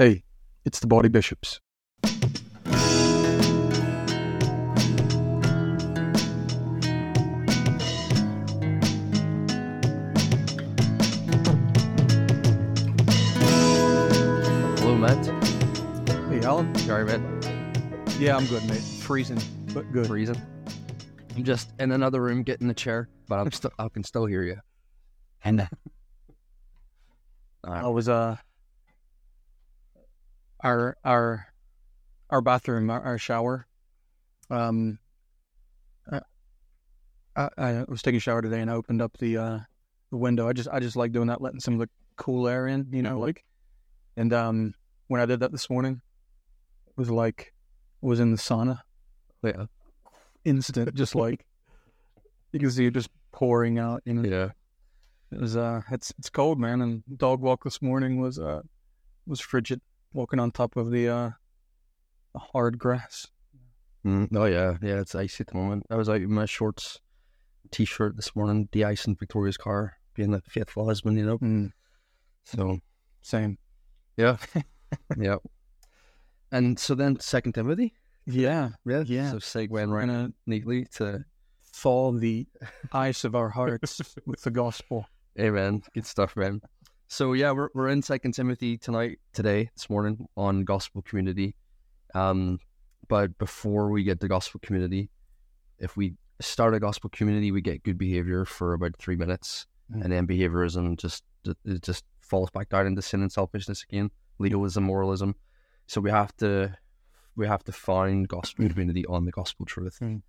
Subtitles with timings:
[0.00, 0.24] Hey,
[0.64, 1.60] it's the Baldy Bishops.
[14.78, 15.26] Hello, Matt.
[16.30, 16.74] Hey, Alan.
[16.76, 17.42] Sorry, man.
[18.18, 18.78] Yeah, I'm good, mate.
[18.78, 19.42] Freezing,
[19.74, 20.06] but good.
[20.06, 20.40] Freezing.
[21.36, 24.44] I'm just in another room getting the chair, but I'm still I can still hear
[24.44, 24.56] you.
[25.44, 25.68] And
[27.66, 27.84] Alright.
[27.84, 28.38] I was uh,
[30.62, 31.46] our our
[32.30, 33.66] our bathroom, our, our shower.
[34.50, 34.98] Um,
[36.10, 36.20] I,
[37.36, 39.58] I I was taking a shower today, and I opened up the uh
[40.10, 40.48] the window.
[40.48, 43.02] I just I just like doing that, letting some of the cool air in, you
[43.02, 43.44] know, like.
[44.16, 44.74] And um,
[45.06, 46.00] when I did that this morning,
[46.88, 47.54] it was like
[48.02, 48.80] I was in the sauna.
[49.42, 49.66] Yeah.
[50.44, 51.46] instant, just like
[52.52, 54.02] you can see it just pouring out.
[54.04, 54.50] You know, Yeah.
[55.32, 56.80] it was uh, it's it's cold, man.
[56.82, 58.62] And dog walk this morning was uh,
[59.26, 59.80] was frigid.
[60.12, 61.30] Walking on top of the uh,
[62.32, 63.26] the hard grass.
[64.04, 65.00] Mm, oh yeah, yeah.
[65.00, 65.86] It's icy at the moment.
[65.90, 67.00] I was out in my shorts,
[67.70, 71.38] t-shirt this morning, de-icing Victoria's car, being a faithful husband, you know.
[71.38, 71.70] Mm,
[72.44, 72.78] So
[73.22, 73.58] same.
[74.16, 74.36] yeah,
[75.18, 75.36] yeah.
[76.50, 77.92] And so then, Second Timothy.
[78.26, 79.04] Yeah, Yeah.
[79.06, 79.30] Yeah.
[79.32, 81.24] So segueing right gonna neatly to
[81.74, 82.46] thaw the
[82.92, 85.06] ice of our hearts with the gospel.
[85.38, 85.82] Amen.
[85.94, 86.60] Good stuff, man.
[87.12, 91.56] So yeah, we're we're in Second Timothy tonight, today, this morning on gospel community.
[92.14, 92.60] Um,
[93.08, 95.10] but before we get to gospel community,
[95.80, 100.04] if we start a gospel community, we get good behavior for about three minutes, Mm.
[100.04, 104.84] and then behaviorism just it just falls back down into sin and selfishness again, legalism,
[104.84, 105.34] moralism.
[105.88, 106.76] So we have to
[107.34, 109.98] we have to find gospel community on the gospel truth.
[110.00, 110.22] Mm.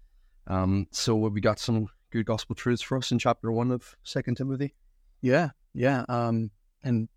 [0.47, 4.37] Um, so we got some good gospel truths for us in chapter one of Second
[4.37, 4.73] Timothy.
[5.21, 6.05] Yeah, yeah.
[6.09, 6.49] Um,
[6.83, 7.07] and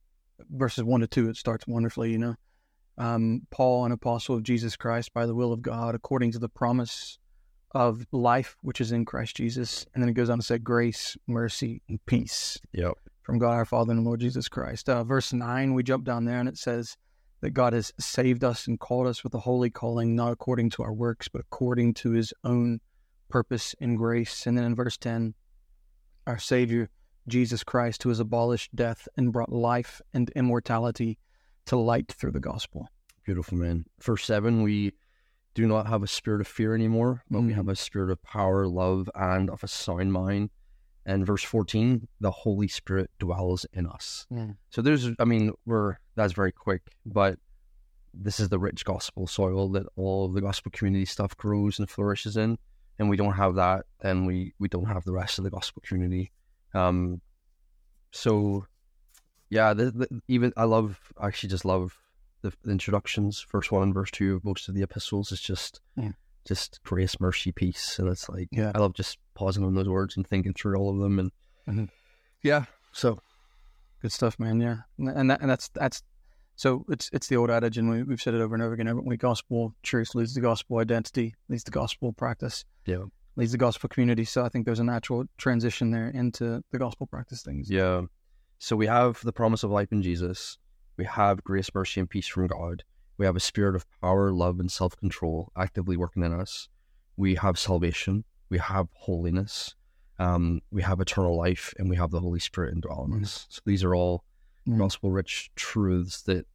[0.51, 2.13] verses one to two, it starts wonderfully.
[2.13, 2.35] You know,
[2.99, 6.49] um, Paul, an apostle of Jesus Christ, by the will of God, according to the
[6.49, 7.19] promise
[7.73, 9.85] of life which is in Christ Jesus.
[9.93, 12.93] And then it goes on to say, grace, mercy, and peace Yep.
[13.23, 14.89] from God our Father and Lord Jesus Christ.
[14.89, 16.97] Uh, verse nine, we jump down there, and it says
[17.41, 20.83] that God has saved us and called us with a holy calling, not according to
[20.85, 22.81] our works, but according to His own
[23.29, 24.47] purpose and grace.
[24.47, 25.35] And then in verse ten,
[26.29, 26.89] our Savior
[27.29, 31.19] Jesus Christ, who has abolished death and brought life and immortality
[31.67, 32.89] to light through the gospel.
[33.25, 33.87] Beautiful man.
[34.03, 34.93] Verse seven, we
[35.55, 37.55] do not have a spirit of fear anymore, but we Mhm.
[37.55, 40.51] have a spirit of power, love, and of a sound mind.
[41.07, 44.27] And verse fourteen, the Holy Spirit dwells in us.
[44.33, 44.57] Mm.
[44.71, 47.39] So there's, I mean, we're that's very quick, but
[48.13, 51.89] this is the rich gospel soil that all of the gospel community stuff grows and
[51.91, 52.59] flourishes in.
[52.99, 55.83] And we don't have that, then we we don't have the rest of the gospel
[55.85, 56.33] community.
[56.75, 57.21] Um,
[58.11, 58.67] so
[59.51, 61.97] yeah, the, the, even I love I actually just love
[62.43, 65.33] the, the introductions, verse one and verse two of most of the epistles.
[65.33, 66.13] It's just Yeah.
[66.47, 68.73] just grace, mercy, peace, and it's like Yeah.
[68.75, 71.31] I love just pausing on those words and thinking through all of them, and
[71.69, 71.89] Mhm.
[72.43, 73.19] yeah, so
[74.03, 74.61] Good stuff, man.
[74.61, 76.03] Yeah, and and, that, and that's that's
[76.57, 78.87] so it's it's the old adage, and we, we've said it over and over again.
[78.87, 79.17] Haven't we?
[79.17, 83.05] Gospel truth leads to gospel identity, leads to gospel practice, yeah,
[83.37, 84.25] leads the gospel community.
[84.25, 87.69] So I think there's a natural transition there into the gospel practice things.
[87.71, 88.03] yeah.
[88.59, 90.57] So we have the promise of life in Jesus.
[90.97, 92.85] We have grace, mercy, and peace from God.
[93.19, 96.69] We have a spirit of power, love, and self control actively working in us.
[97.17, 98.25] We have salvation.
[98.49, 99.75] We have holiness.
[100.19, 103.23] Um, we have eternal life, and we have the Holy Spirit indwelling Mhm.
[103.23, 103.47] us.
[103.51, 104.25] So these are all
[104.67, 104.79] Mhm.
[104.79, 106.47] gospel rich truths that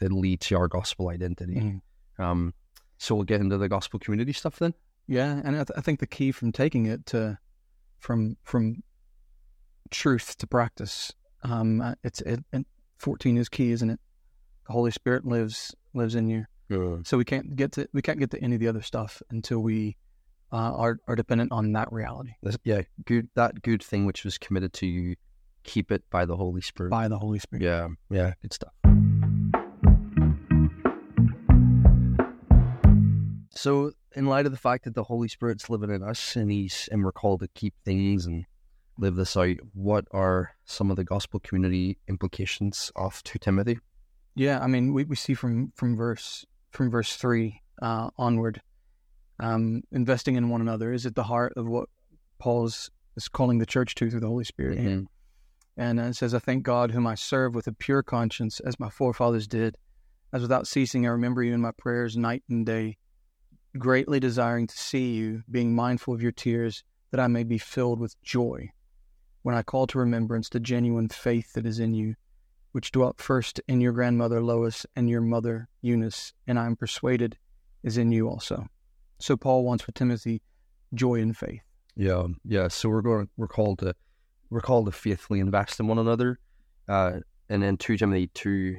[0.00, 1.56] that lead to our gospel identity.
[1.56, 2.22] Mhm.
[2.24, 2.54] Um,
[2.98, 4.72] so we'll get into the gospel community stuff then.
[5.08, 7.38] Yeah, and I, th- I think the key from taking it to
[7.98, 8.82] from from
[9.90, 12.66] truth to practice, um, uh, it's it, and
[12.98, 13.98] fourteen is key, isn't it?
[14.66, 16.44] The Holy Spirit lives lives in you,
[17.04, 19.60] so we can't get to we can't get to any of the other stuff until
[19.60, 19.96] we
[20.52, 22.32] uh, are are dependent on that reality
[22.64, 23.28] yeah, good.
[23.34, 25.16] That good thing which was committed to you,
[25.64, 26.90] keep it by the Holy Spirit.
[26.90, 27.62] by the Holy Spirit.
[27.62, 28.72] Yeah, yeah, good stuff.
[33.58, 36.88] So, in light of the fact that the Holy Spirit's living in us and He's
[36.92, 38.44] and we're called to keep things and
[38.98, 43.80] live this out, what are some of the gospel community implications of two Timothy?
[44.36, 48.62] Yeah, I mean, we, we see from from verse from verse three uh, onward,
[49.40, 51.88] um, investing in one another is at the heart of what
[52.38, 52.90] Paul is,
[53.32, 54.78] calling the church to through the Holy Spirit.
[54.78, 55.06] Mhm.
[55.76, 58.88] And it says, I thank God whom I serve with a pure conscience, as my
[58.88, 59.76] forefathers did,
[60.32, 62.98] as without ceasing I remember you in my prayers night and day,
[63.76, 68.00] greatly desiring to see you, being mindful of your tears, that I may be filled
[68.00, 68.70] with joy.
[69.42, 72.14] When I call to remembrance the genuine faith that is in you,
[72.72, 77.36] which dwelt first in your grandmother Lois and your mother Eunice, and I am persuaded
[77.82, 78.66] is in you also.
[79.18, 80.42] So Paul wants for Timothy
[80.94, 81.62] joy and faith.
[81.96, 82.68] Yeah, yeah.
[82.68, 83.28] So we're going.
[83.36, 83.94] We're called to.
[84.50, 86.38] We're called to faithfully invest in one another.
[86.88, 88.78] Uh, and then two Timothy two,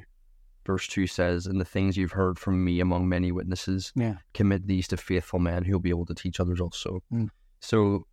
[0.70, 4.16] verse two says, "And the things you've heard from me among many witnesses, Yeah.
[4.34, 7.28] commit these to faithful men who will be able to teach others also." Mm.
[7.60, 8.06] So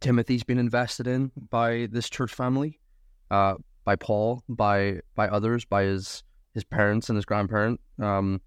[0.00, 2.80] Timothy's been invested in by this church family,
[3.30, 6.22] uh, by Paul, by by others, by his
[6.54, 7.80] his parents and his grandparent.
[7.98, 8.40] Um,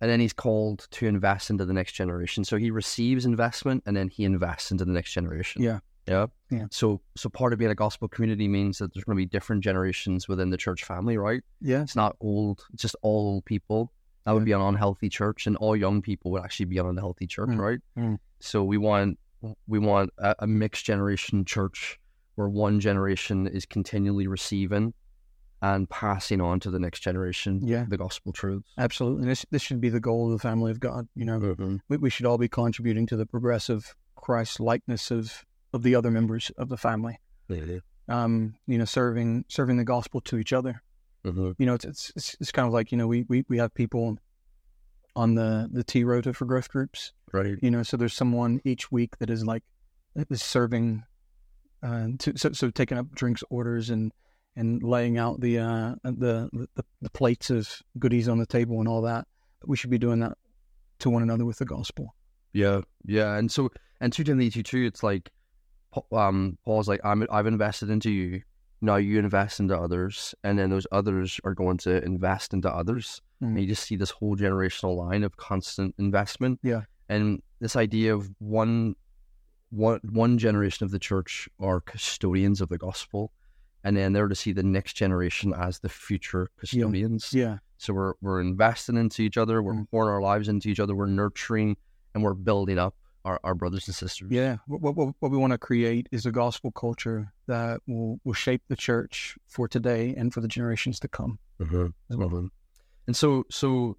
[0.00, 2.44] and then he's called to invest into the next generation.
[2.44, 5.60] So he receives investment and then he invests into the next generation.
[5.62, 5.80] Yeah.
[6.08, 6.26] Yeah.
[6.50, 6.66] Yeah.
[6.70, 9.62] So so part of being a gospel community means that there's going to be different
[9.62, 11.42] generations within the church family, right?
[11.60, 11.82] Yeah.
[11.82, 13.92] It's not old, it's just all old people.
[14.24, 17.26] That would be an unhealthy church, and all young people would actually be an unhealthy
[17.26, 17.58] church, Mm.
[17.58, 17.78] right?
[17.96, 18.18] Mm.
[18.40, 19.18] So we want
[19.66, 21.98] we want a, a mixed generation church
[22.34, 24.92] where one generation is continually receiving
[25.62, 27.84] and passing on to the next generation Yeah.
[27.88, 28.68] the gospel truths.
[28.78, 29.26] Absolutely.
[29.26, 31.08] This this should be the goal of the family of God.
[31.14, 35.82] You know, we, we should all be contributing to the progressive Christ likeness of of
[35.82, 37.18] the other members of the family.
[38.08, 40.82] Um, you know, serving serving the gospel to each other.
[41.24, 41.54] Mhm.
[41.58, 43.74] You know, it's it's it's, it's kind of like you know we, we we have
[43.74, 44.16] people
[45.16, 47.12] on the the tea rota for growth groups.
[47.32, 47.58] Right.
[47.60, 49.62] You know, so there's someone each week that is like
[50.30, 51.04] is serving,
[51.82, 54.12] uh, to, so so taking up drinks orders and
[54.56, 57.68] and laying out the uh the, the the plates of
[57.98, 59.26] goodies on the table and all that.
[59.60, 60.38] But we should be doing that
[61.00, 62.14] to one another with the gospel.
[62.52, 65.30] Yeah, yeah, and so and two Timothy two two, it's like,
[66.12, 68.42] um, Paul's like, I'm I've invested into you.
[68.80, 73.20] Now you invest into others, and then those others are going to invest into others.
[73.42, 73.48] Mm.
[73.48, 76.60] And you just see this whole generational line of constant investment.
[76.62, 76.82] Yeah.
[77.08, 78.94] and this idea of one,
[79.70, 83.32] one, one generation of the church are custodians of the gospel,
[83.84, 87.32] and then they're to see the next generation as the future custodians.
[87.32, 89.90] Yeah, So we're we're investing into each other, we're Mm.
[89.90, 91.76] pouring our lives into each other, we're nurturing
[92.14, 94.30] and we're building up our, our brothers and sisters.
[94.30, 94.56] yeah.
[94.66, 98.62] What what, what we want to create is a gospel culture that will will shape
[98.68, 101.38] the church for today and for the generations to come.
[101.60, 101.92] Mhm.
[102.10, 102.48] Mhm.
[103.06, 103.96] And so so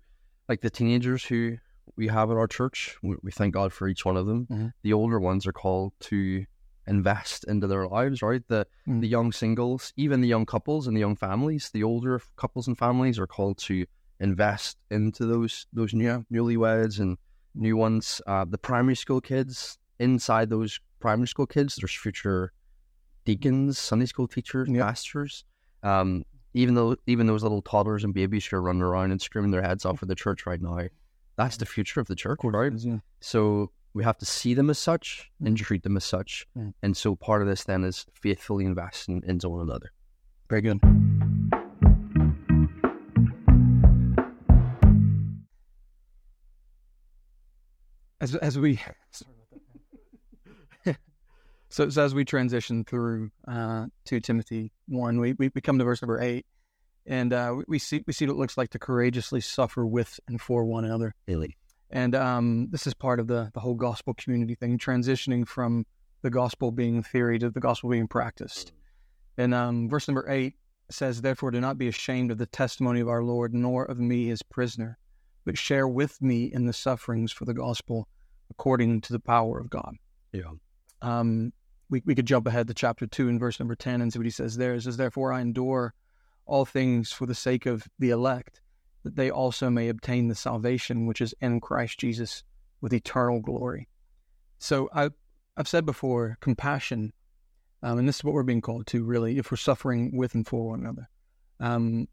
[0.48, 1.58] like the teenagers who
[1.96, 4.48] we have at our church, we, we thank God for each one of them.
[4.50, 4.74] Mhm.
[4.84, 6.46] The older ones are called to
[6.88, 8.42] invest into their lives, right?
[8.48, 9.02] The Mm.
[9.02, 12.78] the young singles, even the young couples and the young families, the older couples and
[12.78, 13.86] families are called to
[14.20, 17.18] invest into those those new newlyweds and
[17.56, 18.22] new ones.
[18.28, 22.52] Uh, the primary school kids inside those primary school kids, there's future
[23.26, 24.86] deacons, Sunday school teachers, Yeah.
[24.86, 25.46] pastors.
[25.84, 29.52] Um, even though even those little toddlers and babies who are running around and screaming
[29.52, 30.80] their heads off for the church right now,
[31.36, 32.74] that's the future of the church, right?
[32.76, 32.98] Yeah.
[33.22, 36.48] So we have to see them as such and treat them as such.
[36.58, 36.74] Mm.
[36.84, 39.92] And so part of this then is faithfully investing into one another.
[40.50, 40.80] Very good.
[48.30, 48.80] As as we
[51.70, 56.02] so, so as we transition through uh, two Timothy one, we, we come to verse
[56.02, 56.46] number eight,
[57.08, 60.20] and uh, we, we see we see what it looks like to courageously suffer with
[60.28, 61.16] and for one another.
[61.28, 61.58] Really?
[61.90, 65.88] And um, this is part of the the whole gospel community thing, transitioning from
[66.22, 68.74] the gospel being theory to the gospel being practiced.
[69.38, 70.54] And um, verse number eight
[70.92, 74.28] says, "Therefore, do not be ashamed of the testimony of our Lord, nor of me,
[74.28, 75.00] his prisoner,
[75.46, 78.08] but share with me in the sufferings for the gospel,
[78.50, 79.96] according to the power of God."
[80.32, 80.52] Yeah.
[81.02, 81.54] Um,
[81.90, 84.26] we we could jump ahead to chapter two and verse number ten and see what
[84.26, 84.74] he says there.
[84.74, 85.94] It says, "Therefore, I endure
[86.46, 88.62] all things for the sake of the elect."
[89.04, 92.44] that they also may obtain the salvation which is in Christ Jesus
[92.82, 93.88] with eternal glory.
[94.58, 95.10] So I,
[95.58, 97.14] I've said before, compassion,
[97.82, 100.46] um, and this is what we're being called to really, if we're suffering with and
[100.46, 101.10] for one another.
[101.60, 102.08] Um,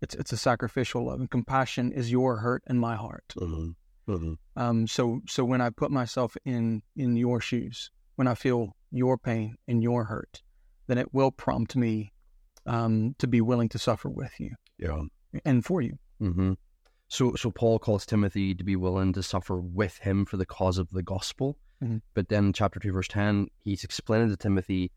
[0.00, 3.34] it's it's a sacrificial love, and compassion is your hurt and my heart.
[4.56, 9.16] Um, so so when I put myself in in your shoes, when I feel your
[9.18, 10.42] pain and your hurt,
[10.86, 12.12] then it will prompt me
[12.66, 15.02] um, to be willing to suffer with you Yeah.
[15.44, 15.98] and for you.
[16.18, 16.52] hmm
[17.08, 20.78] So, so Paul calls Timothy to be willing to suffer with him for the cause
[20.78, 21.56] of the gospel.
[21.82, 22.02] Mhm.
[22.14, 24.92] But then, chapter two, verse ten, he's explaining to Timothy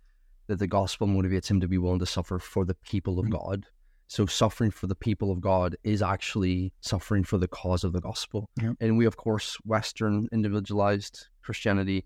[0.48, 3.32] that the gospel motivates him to be willing to suffer for the people of Mhm.
[3.32, 3.68] God.
[4.08, 8.02] So, suffering for the people of God is actually suffering for the cause of the
[8.02, 8.50] gospel.
[8.62, 8.74] Yeah.
[8.80, 12.06] And we, of course, Western individualized Christianity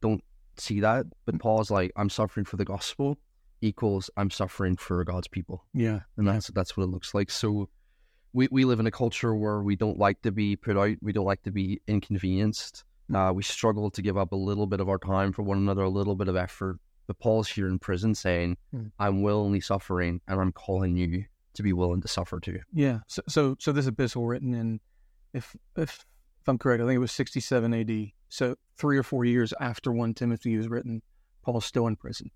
[0.00, 0.22] don't
[0.58, 1.06] see that.
[1.24, 3.18] But Paul's like, I'm suffering for the gospel
[3.62, 7.30] equals I'm suffering for God's people Yeah, and that's that's what it looks like.
[7.30, 7.68] So
[8.32, 11.12] we we live in a culture where we don't like to be put out, we
[11.12, 12.84] don't like to be inconvenienced.
[13.14, 15.82] Uh, we struggle to give up a little bit of our time for one another,
[15.82, 16.78] a little bit of effort.
[17.06, 18.90] But Paul's here in prison saying, Mm.
[18.98, 21.24] "I'm willingly suffering, and I'm calling you
[21.56, 22.60] to be willing to suffer too.
[22.72, 23.00] Yeah.
[23.08, 24.80] So, so, so this epistle written in,
[25.32, 26.04] if, if,
[26.40, 28.06] if I'm correct, I think it was 67 AD.
[28.28, 31.02] So three or four years after 1 Timothy was written,
[31.42, 32.30] Paul's still in prison.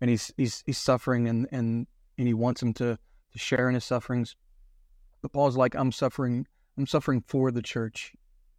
[0.00, 2.98] And he's, he's, he's suffering and, and, and he wants him to,
[3.32, 4.36] to share in his sufferings.
[5.22, 8.12] But Paul's like, I'm suffering, I'm suffering for the church.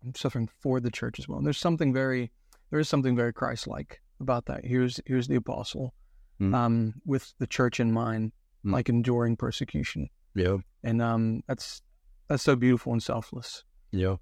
[0.03, 1.37] I'm suffering for the church as well.
[1.37, 2.31] And there's something very,
[2.69, 4.65] there is something very Christ-like about that.
[4.65, 5.93] Here's, here's the apostle,
[6.41, 6.55] Mm.
[6.55, 8.31] um, with the church in mind,
[8.65, 8.73] Mm.
[8.73, 10.57] like enduring persecution Yeah.
[10.83, 11.81] and um, that's
[12.27, 13.63] that's so beautiful and selfless.
[13.91, 14.17] Yeah.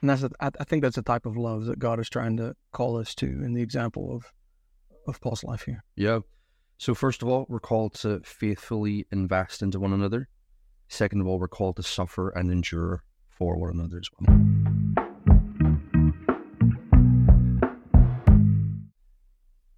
[0.00, 2.36] And that's a, I, I think that's a type of love that God is trying
[2.36, 4.32] to call us to in the example of
[5.06, 5.82] of Paul's life here.
[5.96, 6.20] Yeah.
[6.76, 10.28] So first of all, we're called to faithfully invest into one another.
[10.88, 14.97] Second of all, we're called to suffer and endure for one another as well.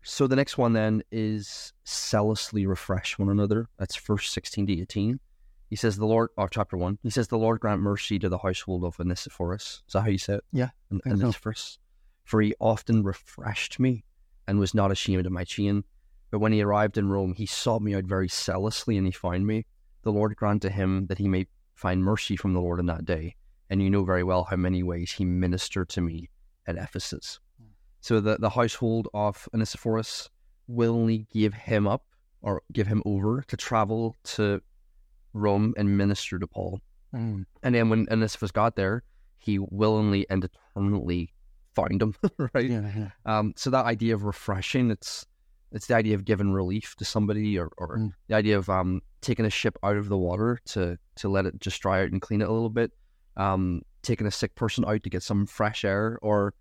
[0.02, 3.68] So the next one then is zealously refresh one another.
[3.78, 5.20] That's verse 16 to 18.
[5.68, 8.38] He says, The Lord, or chapter 1, he says, The Lord grant mercy to the
[8.38, 9.82] household of Onesiphorus.
[9.86, 10.44] Is that how you say it?
[10.52, 11.28] Yeah, An- think so.
[12.24, 14.04] For he often refreshed me
[14.46, 15.84] and was not ashamed of my chain.
[16.30, 19.46] But when he arrived in Rome, he sought me out very zealously and he found
[19.46, 19.66] me.
[20.02, 23.04] The Lord grant to him that he may find mercy from the Lord in that
[23.04, 23.36] day.
[23.68, 26.30] And you know very well how many ways he ministered to me
[26.66, 27.38] at Ephesus.
[28.00, 30.28] So the, the household of Onesiphorus
[30.68, 32.04] willingly gave him up
[32.42, 34.60] or give him over to travel to
[35.32, 36.80] Rome and minister to Paul.
[37.14, 37.44] Mm.
[37.62, 39.02] And then when Onesiphorus got there,
[39.38, 41.32] he willingly and determinedly
[41.74, 42.14] found him,
[42.54, 42.68] right?
[42.70, 43.08] Yeah, yeah.
[43.26, 45.26] Um, so that idea of refreshing, it's
[45.72, 48.12] it's the idea of giving relief to somebody, or, or Mm.
[48.26, 51.60] the idea of um, taking a ship out of the water to to let it
[51.60, 52.92] just dry out and clean it a little bit.
[53.36, 56.54] Um, taking a sick person out to get some fresh air, or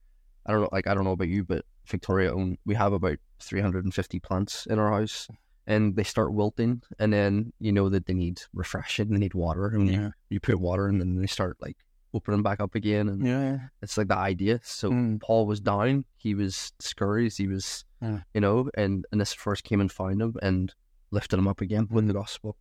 [0.50, 3.20] I don't know, like I don't know about you, but Victoria own we have about
[3.40, 5.28] three hundred and fifty plants in our house,
[5.68, 9.68] and they start wilting, and then you know that they need refreshing, they need water,
[9.68, 10.10] and you, Yeah.
[10.30, 11.78] you put water, in, and then they start like
[12.16, 13.60] opening back up again, and Yeah, yeah.
[13.84, 14.60] it's like the idea.
[14.64, 15.22] So Mm.
[15.22, 18.22] Paul was down, he was discouraged, he was, Yeah.
[18.34, 20.74] you know, and and this first came and found him and
[21.12, 22.58] lifted him up again with the gospel.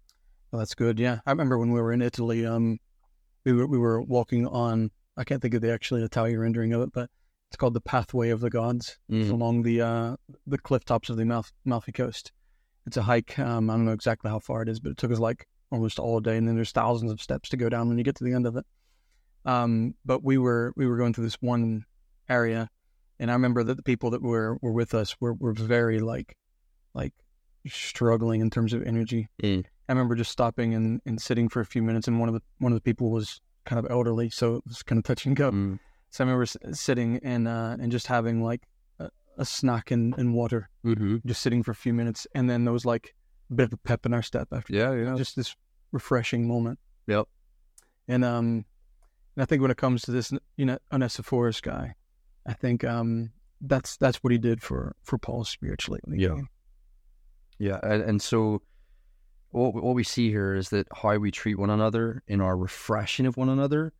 [0.50, 0.98] Well, that's good.
[0.98, 2.44] Yeah, I remember when we were in Italy.
[2.44, 2.78] Um,
[3.44, 4.90] we were we were walking on.
[5.16, 7.10] I can't think of the actually Italian rendering of it, but
[7.50, 8.98] it's called the Pathway of the Gods.
[9.08, 9.32] It's Mm.
[9.32, 11.22] along the uh the cliff tops of the
[11.64, 12.32] Amalfi Coast.
[12.86, 13.38] It's a hike.
[13.38, 15.98] Um, I don't know exactly how far it is, but it took us like almost
[15.98, 18.24] all day, and then there's thousands of steps to go down when you get to
[18.24, 18.64] the end of it.
[19.44, 21.84] Um, but we were we were going through this one
[22.28, 22.68] area,
[23.18, 26.36] and I remember that the people that were were with us were were very like
[26.94, 27.12] like
[27.66, 29.28] struggling in terms of energy.
[29.42, 29.64] Mm.
[29.88, 32.42] I remember just stopping and, and sitting for a few minutes, and one of the
[32.58, 35.36] one of the people was kind of elderly, so it was kind of touch and
[35.36, 35.50] go.
[35.50, 35.78] Mm.
[36.10, 38.62] So I remember sitting and uh, and just having like
[38.98, 41.16] a, a snack and, and water, Mm-hmm.
[41.26, 43.14] just sitting for a few minutes, and then there was like
[43.50, 45.14] a bit of a pep in our step after Yeah, yeah.
[45.16, 45.54] just this
[45.92, 46.78] refreshing moment.
[47.06, 47.26] Yep.
[48.08, 48.64] And um,
[49.36, 51.94] and I think when it comes to this, you know, Onesiphorus guy,
[52.46, 56.00] I think um, that's that's what he did for for Paul spiritually.
[56.08, 56.28] Yeah.
[56.28, 56.48] came.
[57.58, 58.62] Yeah, and, and so
[59.50, 63.26] what what we see here is that how we treat one another in our refreshing
[63.26, 63.92] of one another,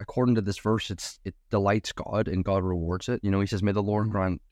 [0.00, 3.20] according to this verse, it's it delights God and God rewards it.
[3.22, 4.10] You know, He says, "May the Lord Mhm.
[4.10, 4.42] grant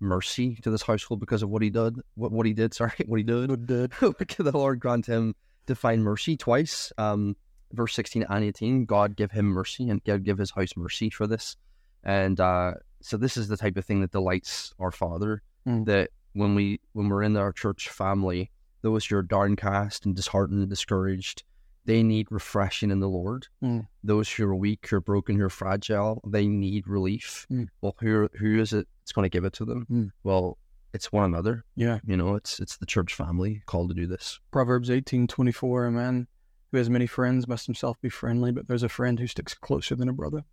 [0.00, 1.96] mercy to this household because of what He did.
[2.14, 3.66] What what He did, sorry, what He did.
[3.66, 3.92] Good.
[4.00, 5.34] May the Lord grant him
[5.66, 6.92] to find mercy twice.
[6.98, 7.36] Um,
[7.72, 11.26] verse sixteen and eighteen, God give him mercy and God give His house mercy for
[11.26, 11.56] this.
[12.04, 15.42] And uh, so this is the type of thing that delights our Father.
[15.66, 15.84] Mm.
[15.86, 18.50] That when we when we're in our church family,
[18.82, 21.44] those who are downcast and disheartened and discouraged,
[21.84, 23.48] they need refreshing in the Lord.
[23.62, 23.86] Mm.
[24.04, 27.46] Those who are weak, who are broken, who are fragile, they need relief.
[27.50, 27.68] Mm.
[27.80, 29.86] Well, who who is it that's going to give it to them?
[29.90, 30.10] Mm.
[30.22, 30.58] Well,
[30.94, 31.64] it's one another.
[31.74, 31.98] Yeah.
[32.04, 34.38] You know, it's it's the church family called to do this.
[34.50, 35.86] Proverbs eighteen twenty four.
[35.86, 36.28] A man
[36.70, 39.94] who has many friends must himself be friendly, but there's a friend who sticks closer
[39.94, 40.44] than a brother.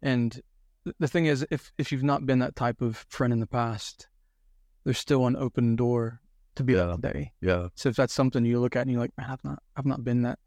[0.00, 0.40] And
[0.98, 4.08] the thing is, if if you've not been that type of friend in the past,
[4.84, 6.20] there's still an open door
[6.58, 6.86] to be Yeah.
[6.86, 7.32] that today.
[7.40, 9.86] Yeah, So if that's something you look at and you're like, man, I've not, I've
[9.86, 10.38] not been that,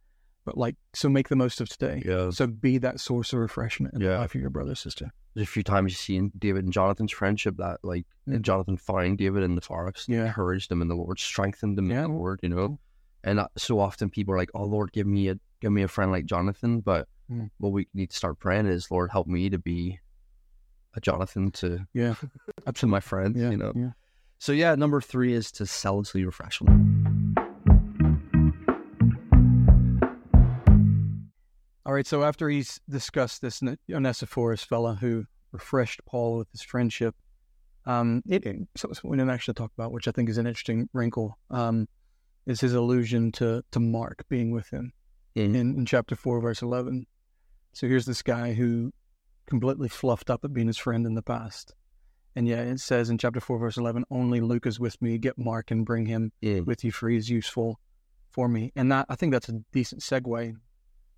[0.46, 2.02] but like, so make the most of today.
[2.06, 2.30] yeah.
[2.30, 4.20] So be that source of refreshment in the Yeah.
[4.20, 5.12] life of your brother, sister.
[5.34, 8.42] There's a few times you see in David and Jonathan's friendship that like Mm.
[8.42, 10.28] Jonathan found David in the forest, Yeah.
[10.28, 12.06] encouraged him in the Lord, strengthened him Yeah.
[12.06, 12.80] in the Lord, you know.
[13.24, 15.88] And uh, so often people are like, "Oh Lord, give me a give me a
[15.88, 17.50] friend like Jonathan," but Mm.
[17.60, 20.00] what we need to start praying is, "Lord, help me to be
[20.96, 22.16] a Jonathan to Yeah.
[22.76, 23.52] to my friends," Yeah.
[23.52, 23.72] you know.
[23.76, 23.92] Yeah.
[24.42, 27.36] So yeah, number three is to zealously refresh them.
[31.86, 32.08] All right.
[32.08, 37.14] So after he's discussed this Ne- Onesiphorus fella who refreshed Paul with his friendship,
[37.86, 40.90] um, it, it- so- we didn't actually talk about, which I think is an interesting
[40.92, 41.38] wrinkle.
[41.52, 41.88] Um,
[42.48, 44.92] is his allusion to to Mark being with him
[45.36, 45.56] Mm.
[45.56, 47.06] in, in chapter four, verse eleven.
[47.74, 48.92] So here's this guy who
[49.46, 51.76] completely fluffed up at being his friend in the past.
[52.36, 55.18] And yeah, it says in chapter four, verse eleven, only Luke is with me.
[55.18, 56.66] Get Mark and bring him Mm.
[56.66, 57.80] with you, for he is useful
[58.30, 58.72] for me.
[58.76, 60.56] And that I think that's a decent segue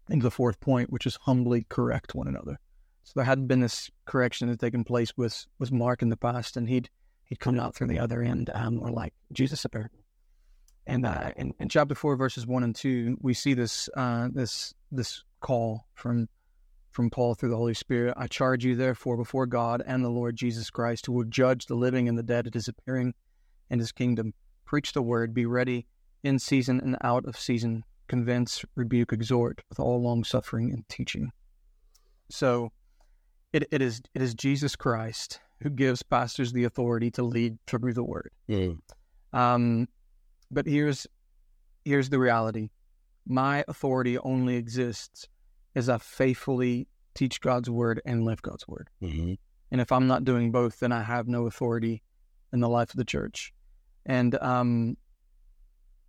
[0.10, 2.60] into the fourth point, which is humbly correct one another.
[3.04, 6.58] So there hadn't been this correction that taken place with with Mark in the past,
[6.58, 6.90] and he'd
[7.26, 10.00] he'd come out through the other end, um, or like Jesus apparently.
[10.86, 14.74] And uh, in, in chapter four, verses one and two, we see this uh, this
[14.92, 16.28] this call from
[16.94, 18.14] from Paul through the Holy Spirit.
[18.16, 21.76] I charge you, therefore, before God and the Lord Jesus Christ, who will judge the
[21.76, 23.14] living and the dead at His appearing
[23.70, 24.34] and His kingdom.
[24.66, 25.34] Preach the word.
[25.34, 25.88] Be ready
[26.24, 27.84] in season and out of season.
[28.08, 31.32] Convince, rebuke, exhort with all long suffering and teaching.
[32.30, 32.72] So,
[33.52, 37.94] it, it is it is Jesus Christ who gives pastors the authority to lead through
[37.94, 38.32] the word.
[38.50, 38.80] Mm.
[39.32, 39.88] Um,
[40.52, 41.08] but here's
[41.86, 42.70] here's the reality:
[43.26, 45.28] my authority only exists
[45.76, 48.90] as I faithfully teach God's word and live God's word.
[49.02, 49.38] Mhm.
[49.72, 52.04] And if I'm not doing both, then I have no authority
[52.52, 53.54] in the life of the church.
[54.06, 54.98] And um,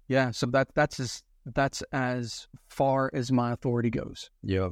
[0.09, 4.30] yeah, so that that's as that's as far as my authority goes.
[4.42, 4.71] Yeah.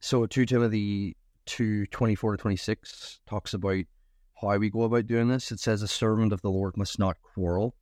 [0.00, 3.84] So two Timothy two twenty four to twenty six talks about
[4.40, 5.50] how we go about doing this.
[5.50, 7.74] It says a servant of the Lord must not quarrel,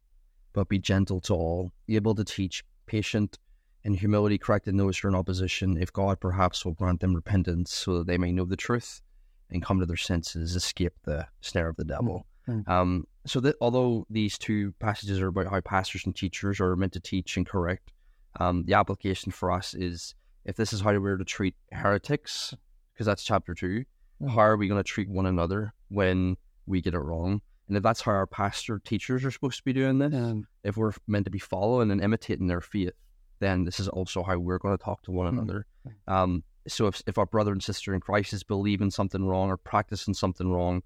[0.53, 3.39] but be gentle to all, able to teach, patient,
[3.85, 7.73] and humility correcting those who are in opposition, if God perhaps will grant them repentance
[7.73, 9.03] so that they may know the truth
[9.51, 12.27] and come to their senses, escape the snare of the devil.
[12.49, 12.69] Mm.
[12.69, 16.93] Um, so that although these two passages are about how pastors and teachers are meant
[16.95, 17.93] to teach and correct,
[18.41, 20.15] um, the application for us is
[20.45, 22.55] if this is how we're to treat heretics,
[22.93, 23.85] because that's chapter two,
[24.23, 24.31] Mm.
[24.31, 26.37] how are we going to treat one another when
[26.67, 27.41] we get it wrong?
[27.67, 30.77] And if that's how our pastor teachers are supposed to be doing this, Um, if
[30.77, 32.93] we're meant to be following and imitating their faith,
[33.41, 35.39] then this is also how we're going to talk to one Mm.
[35.39, 35.67] another.
[36.07, 39.57] Um, so if, if our brother and sister in Christ is believing something wrong or
[39.57, 40.83] practicing something wrong,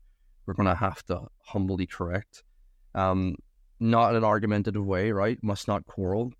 [0.47, 2.43] we're going to have to humbly correct.
[2.95, 3.37] Um,
[3.81, 5.39] not in an argumentative way, right?
[5.43, 6.33] Must not quarrel.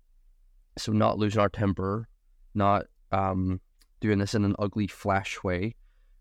[0.77, 2.07] So not losing our temper,
[2.53, 3.61] not um,
[4.01, 5.75] doing this in an ugly flash way,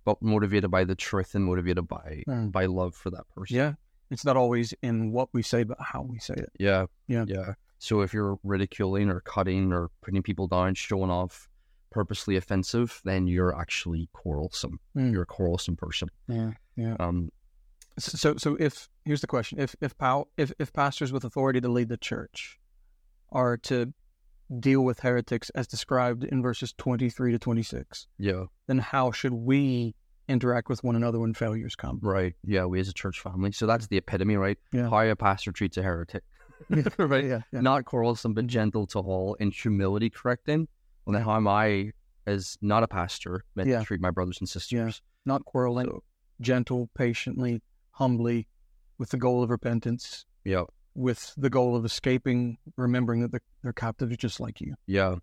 [0.05, 2.53] but motivated by the truth and motivated by Mm.
[2.53, 3.57] by love for that person.
[3.57, 3.73] yeah,
[4.11, 6.51] it's not always in what we say, but how we say it.
[6.59, 6.87] Yeah.
[7.09, 7.25] Yeah.
[7.27, 7.55] Yeah.
[7.79, 11.49] So if you're ridiculing or cutting or putting people down, showing off,
[11.91, 14.79] purposely offensive, then you're actually quarrelsome.
[14.97, 15.13] Mm.
[15.13, 16.09] You're a quarrelsome person.
[16.29, 16.97] Yeah, yeah.
[17.01, 17.31] Um,
[17.99, 21.69] So, so if here's the question: if if pow, if if pastors with authority to
[21.69, 22.59] lead the church
[23.33, 23.93] are to
[24.61, 28.45] deal with heretics as described in verses twenty three to twenty six, yeah.
[28.67, 29.95] then how should we
[30.29, 31.99] interact with one another when failures come?
[32.03, 32.35] Right.
[32.45, 32.67] Yeah.
[32.67, 33.51] We as a church family.
[33.53, 34.59] So that's the epitome, right?
[34.73, 34.89] Yeah.
[34.89, 36.23] How a pastor treats a heretic.
[36.99, 37.25] right.
[37.25, 37.41] Yeah.
[37.53, 37.61] yeah.
[37.61, 40.69] Not quarrelsome, but gentle to all in humility correcting.
[41.05, 41.93] Well, then how am I,
[42.27, 43.81] as not a pastor, meant Yeah.
[43.81, 45.01] to treat my brothers and sisters?
[45.25, 46.03] Not quarreling, So,
[46.41, 48.47] gentle, patiently, humbly,
[48.99, 50.65] with the goal of repentance, yeah.
[50.95, 54.75] with the goal of escaping, remembering that they're, they're captives just like you.
[54.87, 55.17] Yeah.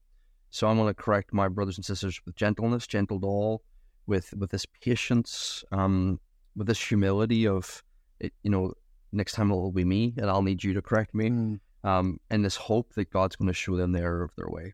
[0.50, 3.62] So I'm going to correct my brothers and sisters with gentleness, gentle to all,
[4.08, 6.20] with with this patience, um,
[6.56, 7.84] with this humility of,
[8.20, 8.74] it, you know,
[9.16, 11.60] next time it will be me, and I'll need you to correct me, Mm.
[11.84, 14.74] um, and this hope that God's going to show them the error of their way.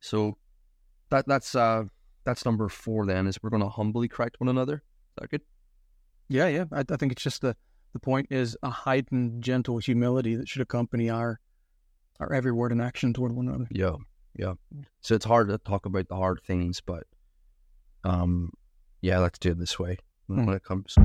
[0.00, 0.36] So
[1.10, 1.84] that that's uh
[2.24, 3.06] that's number four.
[3.06, 4.74] Then is we're going to humbly correct one another.
[4.74, 5.40] Is that good?
[6.28, 6.64] Yeah, yeah.
[6.70, 7.56] I, I think it's just the
[7.94, 11.40] the point is a heightened, gentle humility that should accompany our
[12.20, 13.66] our every word and action toward one another.
[13.70, 13.96] Yeah,
[14.36, 14.54] yeah.
[15.00, 17.04] So it's hard to talk about the hard things, but
[18.04, 18.52] um,
[19.00, 19.96] yeah, let's do it this way
[20.26, 20.96] when, when it comes.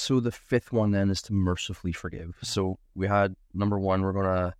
[0.00, 2.36] So the fifth one then is to mercifully forgive.
[2.42, 4.54] So we had number one, we're gonna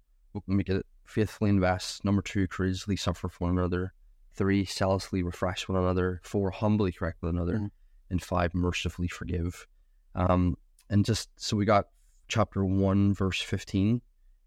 [0.62, 2.04] get it faithfully invest.
[2.04, 3.94] Number two, courageously suffer for one another.
[4.34, 6.20] Three, zealously refresh one another.
[6.24, 7.54] Four, humbly correct one another.
[7.58, 7.70] Mhm.
[8.10, 9.66] And five, mercifully forgive.
[10.14, 10.56] Um,
[10.90, 11.88] and just so we got
[12.28, 14.02] chapter one, verse fifteen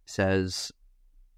[0.06, 0.72] says,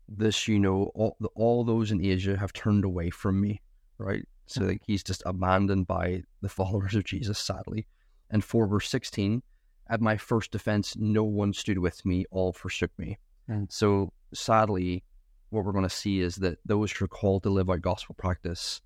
[0.08, 3.62] "This you know, all the, all those in Asia have turned away from me."
[3.98, 4.28] Right.
[4.48, 4.68] So Mhm.
[4.68, 7.88] like he's just abandoned by the followers of Jesus, sadly.
[8.30, 9.44] And four, verse sixteen,
[9.90, 13.18] at my first defense, no one stood with me; all forsook me.
[13.50, 13.72] Mm.
[13.72, 15.04] So sadly,
[15.50, 18.16] what we're going to see is that those who are called to live out gospel
[18.18, 18.82] practice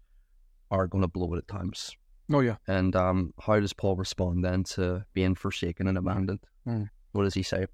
[0.71, 1.95] are going to blow it at times.
[2.31, 2.57] Oh yeah.
[2.67, 6.41] And um, how does Paul respond then to being forsaken and abandoned?
[6.67, 6.89] Mm.
[7.13, 7.65] What does he say?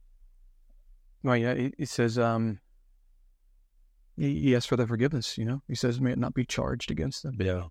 [1.23, 1.56] Well, yeah.
[1.56, 2.60] He, he says, um,
[4.15, 5.38] he, he asks for their forgiveness.
[5.38, 7.63] You know, he says, "May it not be charged against them." Yeah.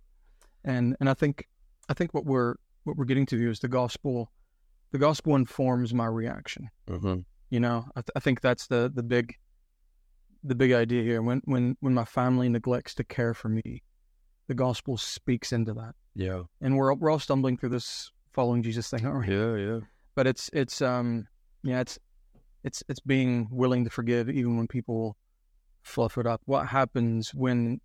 [0.65, 1.49] And and I think
[1.89, 4.31] I think what we're what we're getting to here is the gospel.
[4.93, 6.71] the gospel informs my reaction.
[6.89, 7.21] Mm-hmm.
[7.51, 9.35] You know, I, th- I think that's the the big
[10.43, 11.21] the big idea here.
[11.23, 13.83] When when when my family neglects to care for me,
[14.49, 15.95] the gospel speaks into that.
[16.15, 16.43] Yeah.
[16.61, 19.35] And we're we're all stumbling through this following Jesus thing, aren't we?
[19.35, 19.57] Yeah.
[19.57, 19.81] Yeah.
[20.15, 21.27] But it's it's um
[21.63, 21.99] yeah it's
[22.63, 25.17] it's it's being willing to forgive even when people
[25.83, 26.41] fluff it up.
[26.45, 27.81] What happens when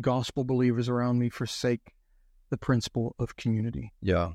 [0.00, 1.92] gospel believers around me forsake
[2.50, 3.92] the principle of community?
[4.00, 4.32] Yeah.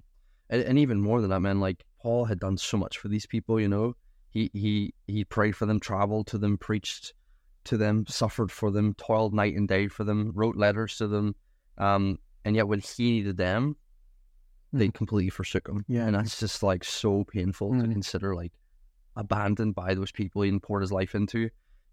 [0.50, 3.26] And, and even more than that, man, like Paul had done so much for these
[3.26, 3.96] people, you know.
[4.30, 7.14] He he he prayed for them, traveled to them, preached
[7.66, 11.36] to them, suffered for them, toiled night and day for them, wrote letters to them.
[11.78, 13.76] Um, and yet when he needed them,
[14.74, 14.94] they Mhm.
[14.94, 15.84] completely forsook him.
[15.88, 16.06] Yeah.
[16.08, 17.92] And that's just like so painful to Mhm.
[17.92, 18.54] consider like
[19.16, 21.50] abandoned by those people he poured his life into.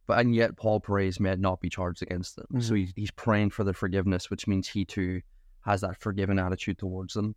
[0.06, 2.60] But and yet Paul prays may not be charged against them.
[2.60, 2.78] So Mhm.
[2.78, 5.20] he's he's praying for their forgiveness, which means he too
[5.64, 7.34] has that forgiving attitude towards them.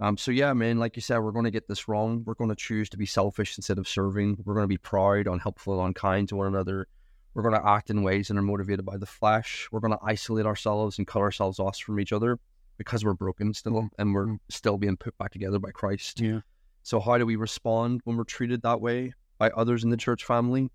[0.00, 2.24] Um, so yeah, man, like you said, we're going to get this wrong.
[2.26, 4.38] We're going to choose to be selfish instead of serving.
[4.44, 6.88] We're going to be proud, unhelpful, unkind to one another.
[7.32, 9.68] We're going to act in ways that are motivated by the flesh.
[9.70, 12.38] We're going to isolate ourselves and cut ourselves off from each other
[12.76, 14.38] because we're broken still, and we're Mhm.
[14.50, 16.20] still being put back together by Christ.
[16.20, 16.40] Yeah.
[16.82, 20.24] So how do we respond when we're treated that way by others in the church
[20.24, 20.70] family?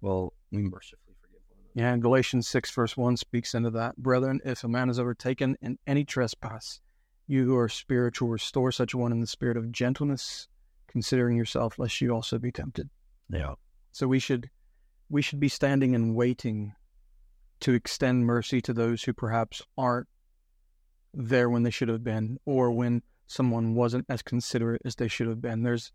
[0.00, 1.61] Well, we mercifully forgive one another.
[1.61, 3.96] Yeah, and Galatians 6, verse 1 speaks into that.
[3.96, 6.80] Brethren, if a man is overtaken in any trespass,
[7.26, 10.48] you who are spiritual, restore such one in the spirit of gentleness,
[10.86, 12.90] considering yourself, lest you also be tempted.
[13.30, 13.54] Yeah.
[13.92, 14.50] So we should
[15.08, 16.74] we should be standing and waiting
[17.60, 20.08] to extend mercy to those who perhaps aren't
[21.14, 25.28] there when they should have been, or when someone wasn't as considerate as they should
[25.28, 25.62] have been.
[25.62, 25.92] There's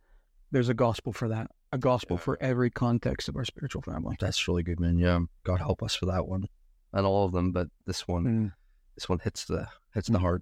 [0.52, 1.52] there's a gospel for that.
[1.74, 4.16] A gospel for every context of our spiritual family.
[4.20, 4.98] That's really good, man.
[4.98, 5.20] Yeah.
[5.44, 6.48] God help us for that one.
[6.94, 8.54] And all of them, but this one Mm.
[8.96, 10.42] this one hits the hits the heart.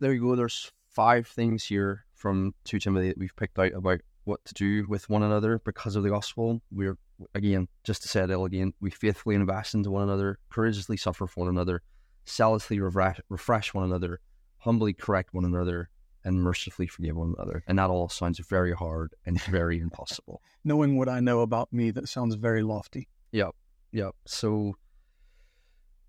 [0.00, 0.34] There you go.
[0.34, 4.86] There's five things here from 2 Timothy that we've picked out about what to do
[4.88, 6.60] with one another because of the gospel.
[6.70, 6.98] We're
[7.34, 11.26] again, just to say it all again, we faithfully invest into one another, courageously suffer
[11.26, 11.82] for one another,
[12.28, 14.20] zealously refresh one another,
[14.58, 15.90] humbly correct one another,
[16.24, 17.62] and mercifully forgive one another.
[17.66, 20.40] And that all sounds very hard and very impossible.
[20.64, 23.08] Knowing what I know about me, that sounds very lofty.
[23.32, 23.54] Yep.
[23.92, 24.14] Yep.
[24.26, 24.74] So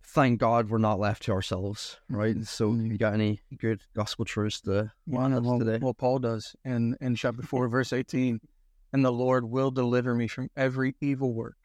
[0.04, 2.44] thank God we're not left to ourselves, right?
[2.46, 2.92] So Mhm.
[2.92, 5.80] you got any good gospel truths to Well, well, today?
[5.82, 8.40] well, Paul does in, in chapter 4, verse 18.
[8.94, 11.58] And the Lord will deliver me from every evil work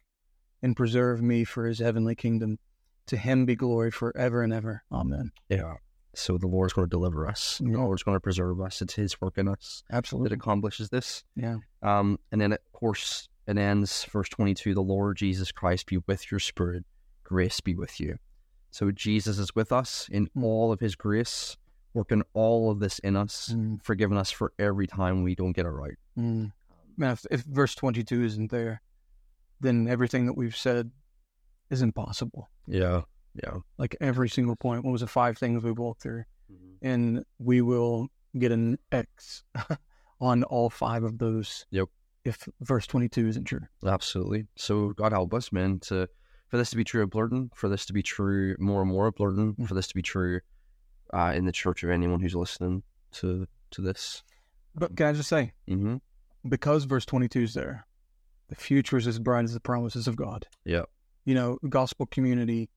[0.62, 2.58] and preserve me for his heavenly kingdom.
[3.06, 4.82] To him be glory forever and ever.
[4.92, 5.32] Amen.
[5.48, 5.74] Yeah.
[6.14, 7.58] So the Lord's going to deliver us.
[7.58, 7.76] The Yeah.
[7.78, 8.82] Lord's going to preserve us.
[8.82, 10.34] It's His work in us that Absolutely.
[10.34, 11.22] accomplishes this.
[11.36, 11.58] Yeah.
[11.82, 16.30] Um, and then, of course, it ends verse 22 The Lord Jesus Christ be with
[16.30, 16.84] your spirit,
[17.24, 18.16] grace be with you.
[18.72, 20.44] So Jesus is with us in Mm.
[20.44, 21.56] all of His grace,
[21.94, 25.66] working all of this in us, Mm, forgiving us for every time we don't get
[25.66, 25.96] it right.
[26.18, 26.52] mm.
[26.96, 28.82] Man, if, if verse 22 isn't there,
[29.60, 30.90] then everything that we've said
[31.70, 32.50] is impossible.
[32.66, 33.02] Yeah.
[33.34, 33.58] Yeah.
[33.78, 34.84] Like every single point.
[34.84, 36.24] What was the five things we walked through?
[36.82, 39.44] and we will get an X
[40.20, 41.66] on all five of those.
[41.70, 41.88] Yep.
[42.24, 43.60] If verse 22 isn't true.
[43.86, 44.46] Absolutely.
[44.56, 46.08] So God help us, man, to
[46.48, 49.06] for this to be true of Blurton, for this to be true more and more
[49.06, 49.68] of Blurton, Mm.
[49.68, 50.40] for this to be true
[51.14, 54.22] uh, in the church of anyone who's listening to to this.
[54.74, 55.96] But can I just say, Mm-hmm.
[56.48, 57.86] because verse 22 is there,
[58.48, 60.46] the future is as bright as the promises of God.
[60.64, 60.84] Yeah.
[61.24, 62.68] You know, gospel community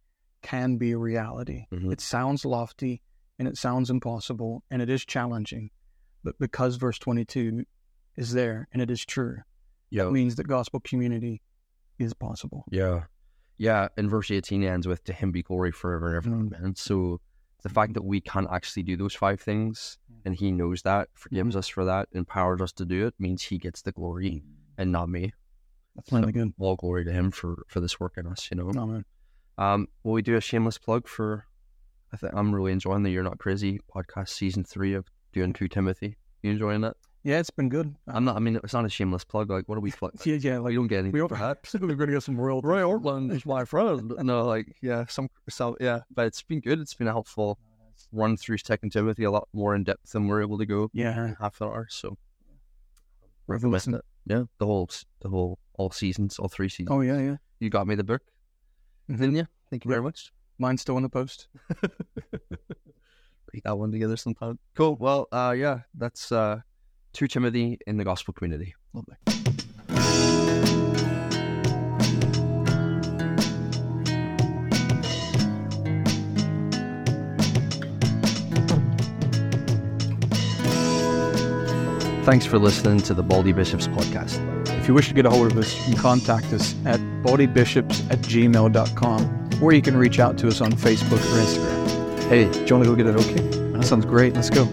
[0.43, 1.65] can be a reality.
[1.71, 1.91] Mhm.
[1.91, 3.01] It sounds lofty
[3.39, 5.71] and it sounds impossible and it is challenging.
[6.23, 7.65] But because verse 22
[8.15, 9.37] is there and it is true,
[9.89, 10.07] Yeah.
[10.07, 11.41] it means that gospel community
[11.97, 12.63] is possible.
[12.69, 13.05] Yeah.
[13.57, 13.87] Yeah.
[13.97, 16.29] And verse 18 ends with to him be glory forever and ever.
[16.29, 16.51] Mm.
[16.51, 16.75] Man.
[16.75, 17.19] So
[17.63, 21.55] the fact that we can't actually do those five things and he knows that, forgives
[21.55, 24.43] us for that, empowers us to do it, means he gets the glory
[24.77, 25.31] and not me.
[25.95, 26.53] That's plenty good.
[26.57, 28.69] All glory to him for for this work in us, you know.
[28.69, 29.05] Amen.
[29.57, 31.45] Um, will we do a shameless plug for?
[32.11, 35.67] I think I'm really enjoying the You're Not Crazy podcast season three of doing Two
[35.67, 36.17] Timothy.
[36.41, 36.95] You enjoying that?
[37.23, 37.95] Yeah, it's been good.
[38.07, 38.35] I'm not.
[38.35, 39.49] I mean, it's not a shameless plug.
[39.49, 39.91] Like, what are we?
[39.93, 40.13] Plug?
[40.25, 40.57] Yeah, yeah.
[40.57, 41.59] Like, you don't get anything we for that.
[41.81, 44.13] we're going to get some real Ray Ortlund is my friend.
[44.19, 46.81] No, like, yeah, some, so yeah, but it's been good.
[46.81, 47.57] It's been a helpful
[48.11, 50.89] run through Second Timothy, a lot more in depth than we're able to go.
[50.93, 51.87] Yeah, in half an hour.
[51.89, 52.17] So,
[53.47, 53.93] Worth a listen.
[53.93, 54.33] recommend it.
[54.33, 54.89] Yeah, the whole,
[55.21, 56.89] the whole, all seasons, all three seasons.
[56.91, 57.35] Oh yeah, yeah.
[57.59, 58.21] You got me the book,
[59.09, 59.23] Mm-hmm.
[59.23, 60.31] Vinya, thank you very much.
[60.59, 61.47] Mine's still on the post.
[61.81, 61.91] Put
[63.63, 64.59] that one together sometime.
[64.75, 64.95] Cool.
[64.95, 66.61] Well, uh, yeah, that's uh,
[67.13, 68.75] Timothy in the gospel community.
[68.93, 69.15] Lovely.
[82.23, 84.62] Thanks for listening to the Baldy Bishops podcast.
[84.83, 88.11] If you wish to get a hold of us, you can contact us at baldybishops
[88.11, 92.23] at gmail.com or you can reach out to us on Facebook or Instagram.
[92.27, 93.15] Hey, do you want to go get it?
[93.15, 93.61] Okay.
[93.71, 94.33] That sounds great.
[94.33, 94.65] Let's go.